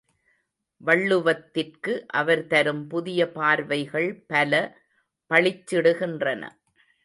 வள்ளுவத்திற்கு 0.81 1.93
அவர் 2.13 2.43
தரும் 2.47 2.81
புதிய 2.87 3.29
பார்வைகள் 3.31 4.09
பல 4.27 4.53
பளிச்சிடுகின்றன. 5.31 6.43